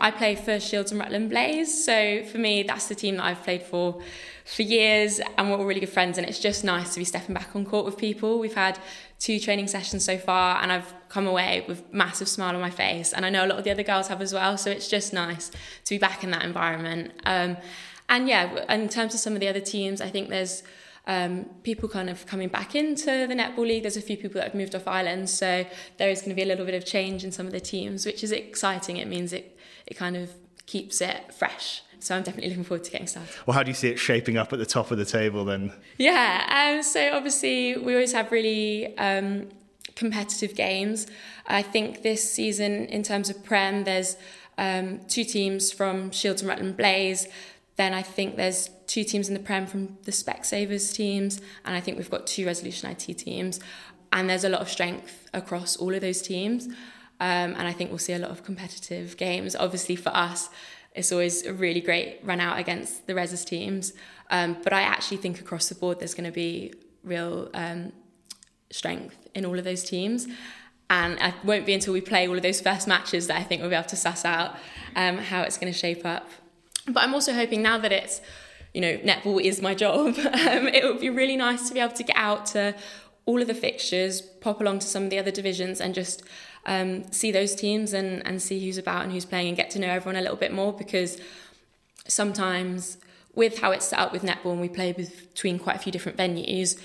[0.00, 3.42] I play for Shields and Rutland Blaze, so for me, that's the team that I've
[3.42, 4.02] played for
[4.46, 7.34] for years and we're all really good friends and it's just nice to be stepping
[7.34, 8.38] back on court with people.
[8.38, 8.78] We've had
[9.18, 13.12] two training sessions so far and I've come away with massive smile on my face
[13.12, 15.12] and I know a lot of the other girls have as well so it's just
[15.12, 17.12] nice to be back in that environment.
[17.24, 17.56] Um,
[18.08, 20.62] and yeah, in terms of some of the other teams, I think there's
[21.08, 23.82] um, people kind of coming back into the netball league.
[23.82, 25.66] There's a few people that have moved off islands, so
[25.98, 28.06] there is going to be a little bit of change in some of the teams,
[28.06, 28.96] which is exciting.
[28.98, 30.34] It means it it kind of
[30.66, 31.82] keeps it fresh.
[32.00, 33.34] So I'm definitely looking forward to getting started.
[33.46, 35.72] Well, how do you see it shaping up at the top of the table then?
[35.98, 39.48] Yeah, um, so obviously we always have really um,
[39.94, 41.06] competitive games.
[41.46, 44.16] I think this season, in terms of Prem, there's
[44.58, 47.26] um, two teams from Shields and Rutland Blaze.
[47.76, 51.80] Then I think there's two teams in the Prem from the Specsavers teams, and I
[51.80, 53.60] think we've got two Resolution IT teams.
[54.12, 56.68] And there's a lot of strength across all of those teams.
[57.18, 59.56] Um, and I think we'll see a lot of competitive games.
[59.56, 60.48] Obviously, for us,
[60.96, 63.92] it's always a really great run out against the Reses teams.
[64.30, 66.72] Um, but I actually think across the board there's going to be
[67.04, 67.92] real um,
[68.70, 70.26] strength in all of those teams.
[70.88, 73.60] And it won't be until we play all of those first matches that I think
[73.60, 74.56] we'll be able to suss out
[74.94, 76.28] um, how it's going to shape up.
[76.88, 78.20] But I'm also hoping now that it's,
[78.72, 81.94] you know, netball is my job, um, it would be really nice to be able
[81.94, 82.74] to get out to
[83.26, 86.22] all of the fixtures, pop along to some of the other divisions and just
[86.66, 89.78] um, see those teams and, and see who's about and who's playing and get to
[89.78, 91.18] know everyone a little bit more because
[92.06, 92.98] sometimes
[93.34, 96.18] with how it's set up with netball and we play between quite a few different
[96.18, 96.78] venues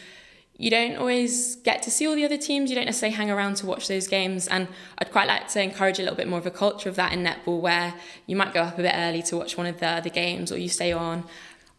[0.61, 2.69] you don't always get to see all the other teams.
[2.69, 4.47] You don't necessarily hang around to watch those games.
[4.47, 4.67] And
[4.99, 7.23] i'd quite like to encourage a little bit more of a culture of that in
[7.23, 7.95] netball where
[8.27, 10.57] you might go up a bit early to watch one of the other games or
[10.57, 11.23] you stay on.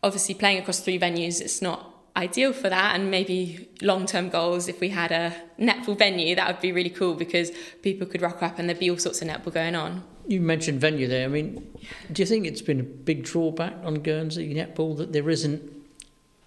[0.03, 4.69] Obviously playing across three venues it's not ideal for that and maybe long-term goals.
[4.69, 7.51] If we had a netball venue that would be really cool because
[7.83, 10.05] people could rock up and there'd be all sorts of netball going on.
[10.27, 11.25] You mentioned venue there.
[11.25, 11.67] I mean
[12.13, 15.63] do you think it's been a big drawback on guernsey netball that there isn't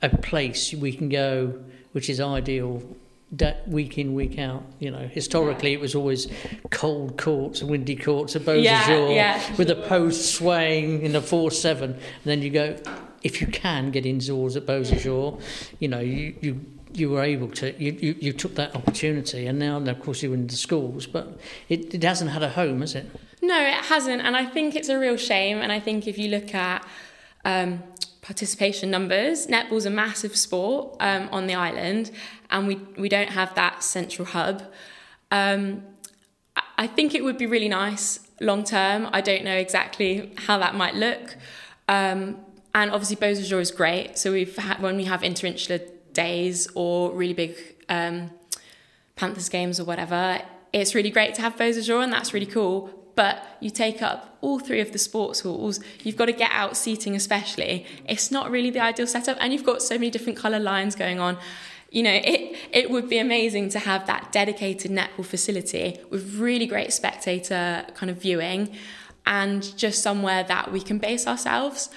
[0.01, 1.60] a place we can go,
[1.93, 2.84] which is ideal
[3.65, 4.63] week in week out?
[4.80, 6.28] You know historically it was always
[6.69, 11.21] cold courts and windy courts at Beausejour yeah, yeah, with a post swaying in a
[11.21, 12.78] 4-7 and then you go
[13.26, 15.42] if you can get indoors at Beausejour
[15.80, 16.62] you know you, you
[16.94, 20.34] you were able to you, you, you took that opportunity and now of course you're
[20.34, 23.06] in the schools but it, it hasn't had a home has it?
[23.42, 26.30] No it hasn't and i think it's a real shame and i think if you
[26.30, 26.86] look at
[27.44, 27.84] um,
[28.22, 32.12] participation numbers netball's a massive sport um, on the island
[32.50, 34.64] and we, we don't have that central hub.
[35.32, 35.84] Um,
[36.78, 40.76] i think it would be really nice long term i don't know exactly how that
[40.76, 41.36] might look
[41.88, 42.45] um,
[42.76, 45.82] and obviously Beausejour is great so we've had when we have interinsular
[46.16, 47.56] days or really big
[47.90, 48.32] um,
[49.16, 50.42] Panthers games or whatever,
[50.74, 52.90] it's really great to have Beausejour and that's really cool.
[53.16, 56.76] But you take up all three of the sports halls, you've got to get out
[56.76, 57.86] seating, especially.
[58.10, 61.22] It's not really the ideal setup, and you've got so many different colour lines going
[61.22, 61.38] on.
[61.92, 66.66] You know, it, it would be amazing to have that dedicated netball facility with really
[66.66, 68.76] great spectator kind of viewing
[69.26, 71.90] and just somewhere that we can base ourselves.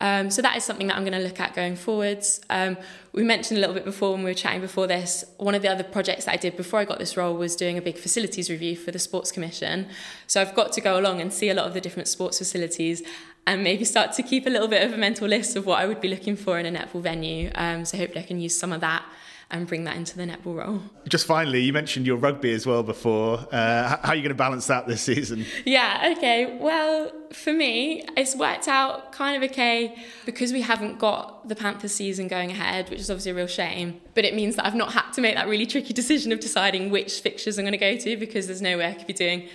[0.00, 2.40] Um, so that is something that I'm going to look at going forwards.
[2.50, 2.76] Um,
[3.12, 5.68] we mentioned a little bit before when we were chatting before this, one of the
[5.68, 8.48] other projects that I did before I got this role was doing a big facilities
[8.48, 9.88] review for the Sports Commission.
[10.28, 13.02] So I've got to go along and see a lot of the different sports facilities
[13.46, 15.86] and maybe start to keep a little bit of a mental list of what I
[15.86, 17.50] would be looking for in a netball venue.
[17.54, 19.04] Um, so hopefully I can use some of that
[19.50, 20.82] and bring that into the netball role.
[21.08, 23.38] Just finally, you mentioned your rugby as well before.
[23.50, 25.46] Uh, how are you going to balance that this season?
[25.64, 26.58] Yeah, okay.
[26.60, 31.92] Well, for me, it's worked out kind of okay because we haven't got the Panthers
[31.92, 34.00] season going ahead, which is obviously a real shame.
[34.14, 36.90] But it means that I've not had to make that really tricky decision of deciding
[36.90, 39.48] which fixtures I'm going to go to because there's no way I could be doing,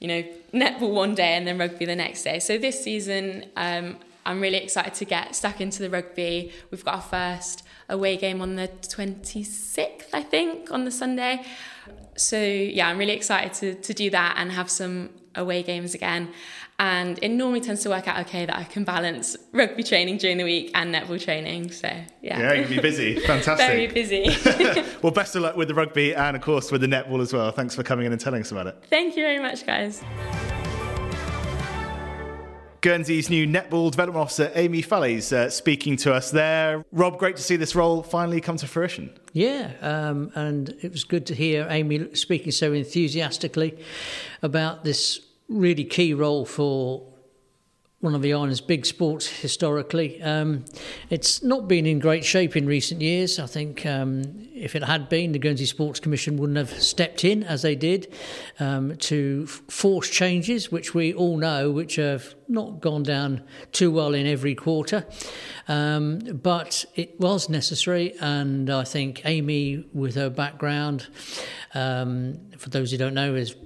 [0.00, 2.40] you know, netball one day and then rugby the next day.
[2.40, 6.52] So this season, um, I'm really excited to get stuck into the rugby.
[6.72, 11.44] We've got our first away game on the 26th, I think, on the Sunday.
[12.16, 16.32] So yeah, I'm really excited to, to do that and have some away games again.
[16.80, 20.36] And it normally tends to work out okay that I can balance rugby training during
[20.36, 21.72] the week and netball training.
[21.72, 21.88] So
[22.22, 22.38] yeah.
[22.38, 23.18] Yeah, you'll be busy.
[23.26, 23.66] Fantastic.
[23.66, 24.28] Very busy.
[25.02, 27.50] well, best of luck with the rugby and of course with the netball as well.
[27.50, 28.76] Thanks for coming in and telling us about it.
[28.90, 30.02] Thank you very much, guys.
[32.80, 36.84] Guernsey's new netball development officer, Amy Fallaize, uh, speaking to us there.
[36.92, 39.10] Rob, great to see this role finally come to fruition.
[39.32, 43.78] Yeah, um, and it was good to hear Amy speaking so enthusiastically
[44.42, 47.02] about this really key role for
[48.00, 50.22] one of the island's big sports historically.
[50.22, 50.64] Um,
[51.10, 53.40] it's not been in great shape in recent years.
[53.40, 54.22] I think um,
[54.54, 58.14] if it had been, the Guernsey Sports Commission wouldn't have stepped in as they did
[58.60, 64.14] um, to force changes, which we all know, which have not gone down too well
[64.14, 65.04] in every quarter.
[65.66, 71.08] Um, but it was necessary, and I think Amy, with her background,
[71.74, 73.56] um, for those who don't know, is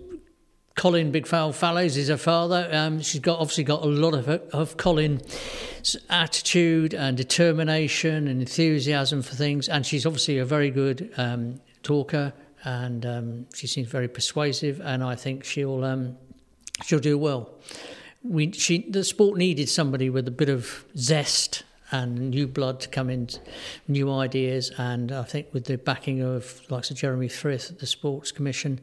[0.75, 2.69] Colin Big Foul Fallaize is her father.
[2.73, 9.23] Um, she's got obviously got a lot of of Colin's attitude and determination and enthusiasm
[9.23, 12.33] for things, and she's obviously a very good um, talker,
[12.65, 16.17] and um, she seems very persuasive, and I think she'll um,
[16.85, 17.55] she'll do well.
[18.23, 22.89] We she the sport needed somebody with a bit of zest and new blood to
[22.89, 23.29] come in,
[23.87, 24.73] new ideas.
[24.79, 28.81] And I think with the backing of like Sir Jeremy Frith, the Sports Commission,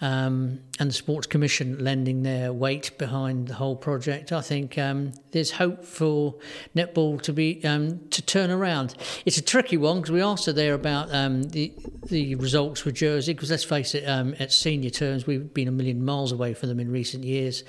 [0.00, 5.12] um, and the Sports Commission lending their weight behind the whole project, I think um,
[5.32, 6.36] there's hope for
[6.76, 8.94] netball to be um, to turn around.
[9.24, 11.72] It's a tricky one because we asked her there about um, the
[12.06, 13.32] the results for Jersey.
[13.32, 16.68] Because let's face it, um, at senior terms, we've been a million miles away from
[16.68, 17.64] them in recent years.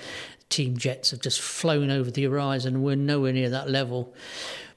[0.48, 2.82] Team Jets have just flown over the horizon.
[2.82, 4.14] We're nowhere near that level.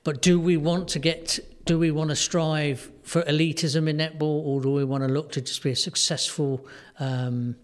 [0.04, 1.40] But do we want to get?
[1.66, 5.32] Do we want to strive for elitism in netball, or do we want to look
[5.34, 6.66] to just be a successful
[7.00, 7.56] um,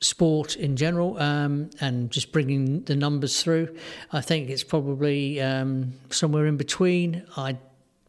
[0.00, 3.76] sport in general um, and just bringing the numbers through?
[4.12, 7.24] I think it's probably um, somewhere in between.
[7.36, 7.58] I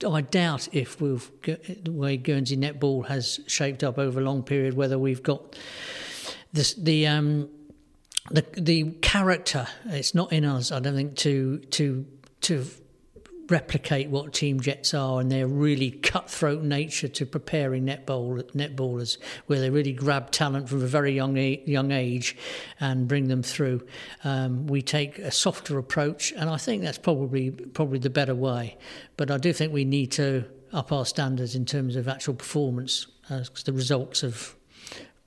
[0.07, 4.73] I doubt if we've the way Guernsey netball has shaped up over a long period,
[4.75, 5.57] whether we've got
[6.51, 7.49] this, the um,
[8.31, 9.67] the the character.
[9.85, 12.05] It's not in us, I don't think, to to
[12.41, 12.65] to
[13.49, 19.59] replicate what Team Jets are and their really cutthroat nature to preparing netball netballers, where
[19.59, 22.35] they really grab talent from a very young young age
[22.79, 23.85] and bring them through.
[24.23, 28.77] Um, we take a softer approach, and I think that's probably probably the better way.
[29.17, 33.05] But I do think we need to up our standards in terms of actual performance,
[33.29, 34.55] because uh, the results have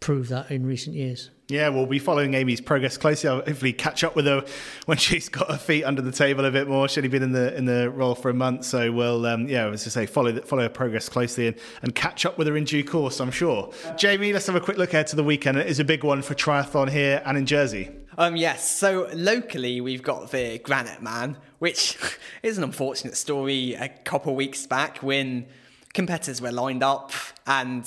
[0.00, 1.30] proved that in recent years.
[1.48, 3.30] Yeah, we'll be following Amy's progress closely.
[3.30, 4.44] I'll hopefully catch up with her
[4.86, 6.88] when she's got her feet under the table a bit more.
[6.88, 9.68] She's only been in the in the role for a month, so we'll um, yeah,
[9.68, 12.64] as I say, follow follow her progress closely and, and catch up with her in
[12.64, 13.20] due course.
[13.20, 13.72] I'm sure.
[13.96, 15.56] Jamie, let's have a quick look ahead to the weekend.
[15.56, 17.90] It is a big one for triathlon here and in Jersey.
[18.18, 18.68] Um, yes.
[18.68, 21.96] So locally, we've got the Granite Man, which
[22.42, 23.74] is an unfortunate story.
[23.74, 25.46] A couple weeks back, when
[25.94, 27.12] competitors were lined up
[27.46, 27.86] and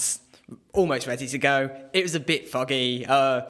[0.74, 1.70] almost ready to go.
[1.94, 3.06] It was a bit foggy.
[3.06, 3.42] Uh,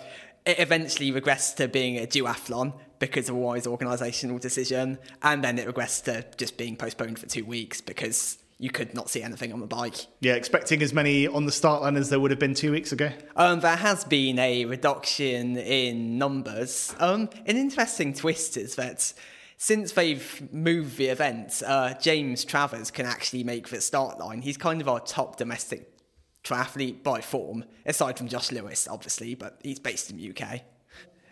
[0.45, 5.57] it eventually regressed to being a duathlon because of a wise organisational decision, and then
[5.57, 9.53] it regressed to just being postponed for two weeks because you could not see anything
[9.53, 10.05] on the bike.
[10.19, 12.91] Yeah, expecting as many on the start line as there would have been two weeks
[12.91, 13.09] ago.
[13.38, 16.93] Um, there has been a reduction in numbers.
[16.99, 19.13] Um, an interesting twist is that
[19.55, 24.41] since they've moved the event, uh, James Travers can actually make the start line.
[24.41, 25.98] He's kind of our top domestic
[26.43, 30.62] triathlete by form, aside from Josh Lewis, obviously, but he's based in the UK.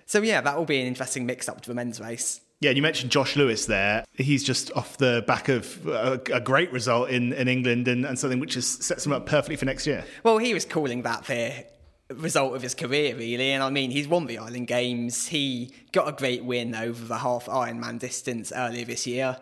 [0.05, 2.41] So yeah, that will be an interesting mix-up to the men's race.
[2.59, 4.03] Yeah, you mentioned Josh Lewis there.
[4.13, 8.17] He's just off the back of a, a great result in, in England and, and
[8.17, 10.05] something which is, sets him up perfectly for next year.
[10.23, 11.65] Well, he was calling that the
[12.09, 13.51] result of his career, really.
[13.51, 15.27] And I mean, he's won the Island Games.
[15.27, 19.37] He got a great win over the half Ironman distance earlier this year.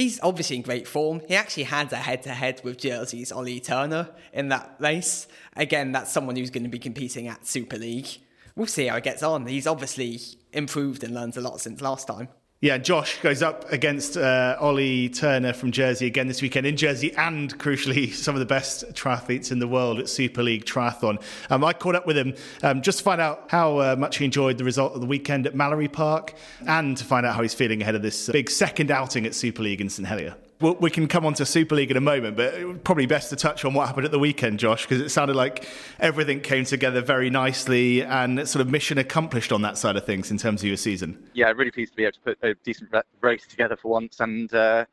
[0.00, 1.20] He's obviously in great form.
[1.28, 5.28] He actually had a head to head with Jersey's Ollie Turner in that race.
[5.54, 8.08] Again, that's someone who's going to be competing at Super League.
[8.56, 9.46] We'll see how it gets on.
[9.46, 10.18] He's obviously
[10.54, 12.28] improved and learned a lot since last time.
[12.62, 17.10] Yeah, Josh goes up against uh, Ollie Turner from Jersey again this weekend in Jersey,
[17.16, 21.22] and crucially, some of the best triathletes in the world at Super League Triathlon.
[21.48, 24.26] Um, I caught up with him um, just to find out how uh, much he
[24.26, 26.34] enjoyed the result of the weekend at Mallory Park,
[26.66, 29.62] and to find out how he's feeling ahead of this big second outing at Super
[29.62, 32.84] League in St Helier we can come on to Super League in a moment, but
[32.84, 35.66] probably best to touch on what happened at the weekend, Josh, because it sounded like
[35.98, 40.30] everything came together very nicely and sort of mission accomplished on that side of things
[40.30, 41.22] in terms of your season.
[41.32, 44.52] Yeah, really pleased to be able to put a decent race together for once, and
[44.52, 44.84] uh,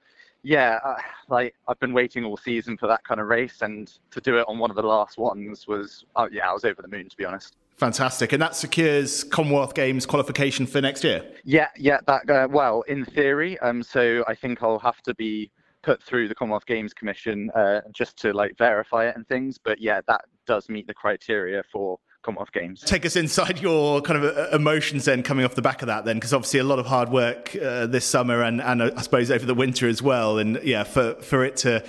[0.44, 0.96] yeah, uh,
[1.28, 4.46] like I've been waiting all season for that kind of race, and to do it
[4.48, 7.18] on one of the last ones was, uh, yeah, I was over the moon to
[7.18, 7.58] be honest.
[7.78, 11.24] Fantastic, and that secures Commonwealth Games qualification for next year.
[11.44, 13.60] Yeah, yeah, that uh, well, in theory.
[13.60, 15.52] Um, so I think I'll have to be
[15.84, 19.58] put through the Commonwealth Games Commission uh, just to like verify it and things.
[19.58, 22.82] But yeah, that does meet the criteria for Commonwealth Games.
[22.82, 26.06] Take us inside your kind of uh, emotions then, coming off the back of that,
[26.06, 29.02] then, because obviously a lot of hard work uh, this summer and and uh, I
[29.02, 31.86] suppose over the winter as well, and yeah, for for it to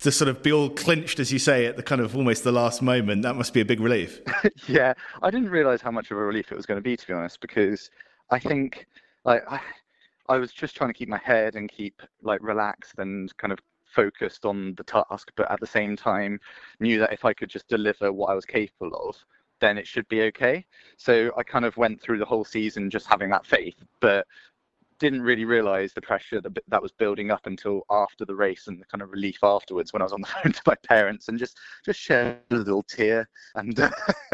[0.00, 2.52] to sort of be all clinched, as you say, at the kind of almost the
[2.52, 4.20] last moment, that must be a big relief.
[4.68, 7.06] yeah, I didn't realise how much of a relief it was going to be, to
[7.06, 7.90] be honest, because
[8.30, 8.86] I think
[9.24, 9.60] like I,
[10.28, 13.58] I was just trying to keep my head and keep like relaxed and kind of
[13.84, 16.38] focused on the task, but at the same time
[16.80, 19.16] knew that if I could just deliver what I was capable of,
[19.60, 20.66] then it should be okay.
[20.98, 24.26] So I kind of went through the whole season just having that faith, but
[24.98, 28.80] didn't really realize the pressure that that was building up until after the race and
[28.80, 31.38] the kind of relief afterwards when I was on the phone to my parents and
[31.38, 33.78] just just shed a little tear and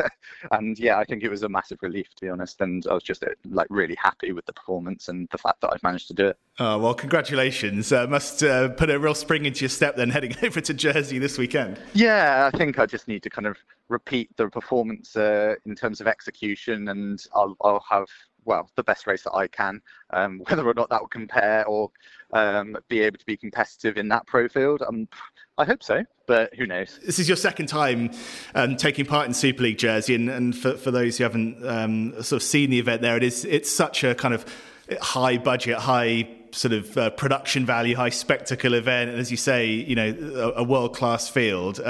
[0.52, 3.02] and yeah I think it was a massive relief to be honest and I was
[3.02, 6.14] just uh, like really happy with the performance and the fact that I've managed to
[6.14, 6.38] do it.
[6.58, 7.92] Oh well, congratulations!
[7.92, 11.18] Uh, must uh, put a real spring into your step then heading over to Jersey
[11.18, 11.80] this weekend.
[11.94, 13.56] Yeah, I think I just need to kind of
[13.88, 18.06] repeat the performance uh, in terms of execution and I'll I'll have
[18.44, 19.80] well the best race that I can.
[20.10, 21.90] Um, whether or not that will compare or
[22.32, 25.08] um, be able to be competitive in that pro field, um,
[25.58, 26.98] I hope so, but who knows?
[27.04, 28.10] This is your second time
[28.54, 32.12] um, taking part in Super League Jersey, and, and for, for those who haven't um,
[32.22, 34.46] sort of seen the event there, it is it's such a kind of
[35.00, 39.66] high budget, high sort of uh, production value, high spectacle event, and as you say,
[39.66, 41.80] you know, a, a world class field.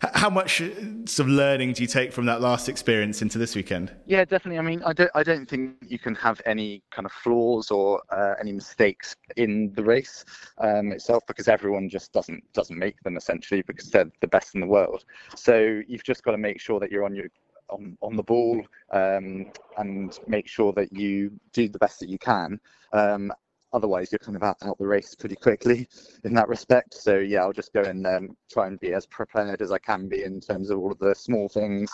[0.00, 0.68] How much uh,
[1.06, 3.92] sort of learning do you take from that last experience into this weekend?
[4.06, 4.58] Yeah, definitely.
[4.58, 8.02] I mean, I don't, I don't think you can have any kind of flaws or
[8.10, 10.24] uh, any mistakes in the race
[10.58, 14.60] um, itself because everyone just doesn't doesn't make them essentially because they're the best in
[14.60, 15.04] the world.
[15.36, 17.28] So you've just got to make sure that you're on your
[17.70, 19.46] on, on the ball um,
[19.78, 22.60] and make sure that you do the best that you can.
[22.92, 23.32] Um,
[23.74, 25.88] otherwise you're kind of out, out the race pretty quickly
[26.24, 26.94] in that respect.
[26.94, 30.08] So yeah, I'll just go and um, try and be as prepared as I can
[30.08, 31.90] be in terms of all of the small things.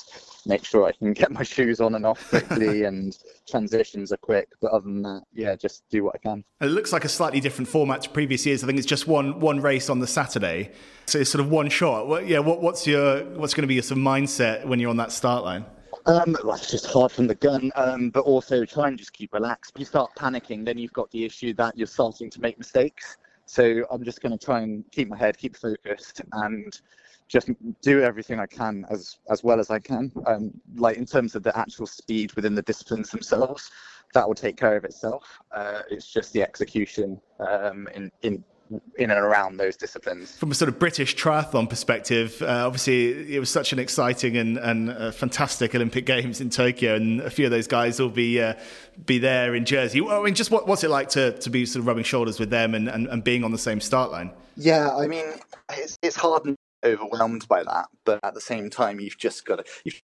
[0.47, 3.17] Make sure I can get my shoes on and off quickly, and
[3.49, 4.49] transitions are quick.
[4.61, 6.45] But other than that, yeah, just do what I can.
[6.61, 8.63] It looks like a slightly different format to previous years.
[8.63, 10.73] I think it's just one one race on the Saturday,
[11.07, 12.07] so it's sort of one shot.
[12.07, 14.91] What, yeah, what, what's your what's going to be your sort of mindset when you're
[14.91, 15.65] on that start line?
[16.07, 19.33] Um, well, it's just hard from the gun, um, but also try and just keep
[19.35, 19.73] relaxed.
[19.75, 23.19] If you start panicking, then you've got the issue that you're starting to make mistakes.
[23.45, 26.81] So I'm just going to try and keep my head, keep focused, and
[27.29, 27.51] just
[27.83, 30.11] do everything I can as as well as I can.
[30.27, 33.71] Um, like in terms of the actual speed within the disciplines themselves,
[34.15, 35.25] that will take care of itself.
[35.53, 38.43] Uh, it's just the execution um, in in
[38.97, 40.37] in and around those disciplines.
[40.37, 44.59] From a sort of British triathlon perspective, uh, obviously it was such an exciting and,
[44.59, 48.41] and uh, fantastic Olympic Games in Tokyo, and a few of those guys will be
[48.41, 48.55] uh,
[49.05, 50.01] be there in Jersey.
[50.07, 52.51] I mean, just what, what's it like to, to be sort of rubbing shoulders with
[52.51, 54.31] them and, and, and being on the same start line?
[54.57, 55.25] Yeah, I mean,
[55.73, 59.57] it's, it's hard and overwhelmed by that, but at the same time, you've just got
[59.57, 60.01] to you've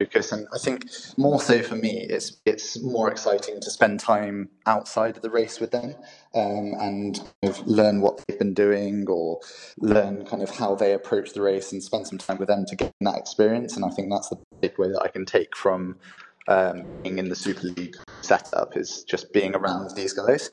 [0.00, 0.32] focus.
[0.32, 0.86] And I think
[1.16, 5.60] more so for me, it's it's more exciting to spend time outside of the race
[5.60, 5.94] with them
[6.34, 9.40] um, and kind of learn what they've been doing or
[9.78, 12.76] learn kind of how they approach the race and spend some time with them to
[12.76, 13.76] get that experience.
[13.76, 15.96] And I think that's the big way that I can take from
[16.48, 20.50] um, being in the Super League setup is just being around these guys.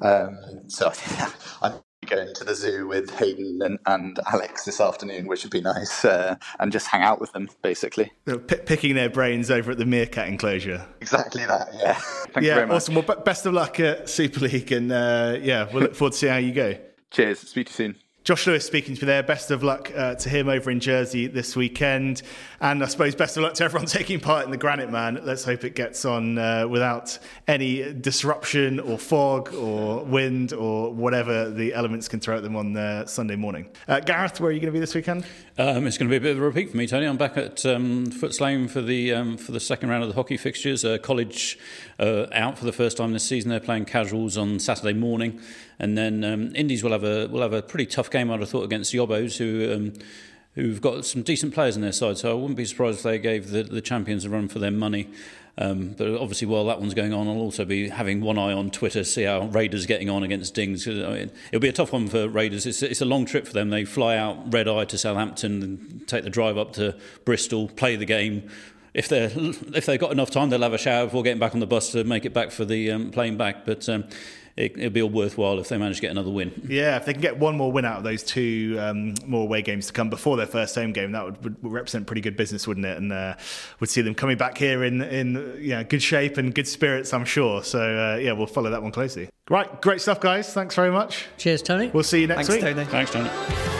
[0.00, 0.38] Um,
[0.68, 0.92] so
[1.62, 1.74] I'm
[2.08, 6.04] going to the zoo with Hayden and, and Alex this afternoon, which would be nice,
[6.04, 8.12] uh, and just hang out with them, basically.
[8.26, 10.86] P- picking their brains over at the Meerkat enclosure.
[11.00, 11.94] Exactly that, yeah.
[12.32, 12.94] Thank yeah, awesome.
[12.94, 16.26] Well, best of luck at Super League, and uh, yeah, we'll look forward to see
[16.26, 16.76] how you go.
[17.10, 17.40] Cheers.
[17.40, 18.07] Speak to you soon.
[18.24, 19.22] Josh Lewis speaking to me there.
[19.22, 22.20] Best of luck uh, to him over in Jersey this weekend.
[22.60, 25.20] And I suppose best of luck to everyone taking part in the Granite Man.
[25.24, 31.48] Let's hope it gets on uh, without any disruption or fog or wind or whatever
[31.48, 33.70] the elements can throw at them on uh, Sunday morning.
[33.86, 35.24] Uh, Gareth, where are you going to be this weekend?
[35.60, 37.04] Um, it's going to be a bit of a repeat for me, Tony.
[37.04, 40.14] I'm back at um, Footes Lane for the um, for the second round of the
[40.14, 40.84] hockey fixtures.
[40.84, 41.58] Uh, college
[41.98, 43.50] uh, out for the first time this season.
[43.50, 45.40] They're playing casuals on Saturday morning.
[45.80, 48.48] And then um, Indies will have a will have a pretty tough game, I'd have
[48.48, 49.94] thought, against the Yobos, who um,
[50.58, 52.18] who've got some decent players on their side.
[52.18, 54.72] So I wouldn't be surprised if they gave the, the champions a run for their
[54.72, 55.08] money.
[55.56, 58.70] Um, but obviously, while that one's going on, I'll also be having one eye on
[58.70, 60.86] Twitter, see how Raiders getting on against Dings.
[60.86, 62.66] I mean, it'll be a tough one for Raiders.
[62.66, 63.70] It's, it's a long trip for them.
[63.70, 67.96] They fly out red eye to Southampton, and take the drive up to Bristol, play
[67.96, 68.48] the game.
[68.94, 71.60] If they if they've got enough time, they'll have a shower before getting back on
[71.60, 73.64] the bus to make it back for the um, plane back.
[73.64, 74.04] But um,
[74.58, 76.52] it, will be all worthwhile if they manage to get another win.
[76.68, 79.62] Yeah, if they can get one more win out of those two um, more away
[79.62, 82.66] games to come before their first home game, that would, would represent pretty good business,
[82.68, 82.98] wouldn't it?
[82.98, 83.36] And uh,
[83.80, 87.24] would see them coming back here in in yeah good shape and good spirits, I'm
[87.24, 87.62] sure.
[87.62, 89.30] So uh, yeah, we'll follow that one closely.
[89.48, 90.52] Right, great stuff, guys.
[90.52, 91.26] Thanks very much.
[91.38, 91.88] Cheers, Tony.
[91.88, 92.74] We'll see you next Thanks, week.
[92.74, 92.84] Tony.
[92.84, 93.77] Thanks, Tony.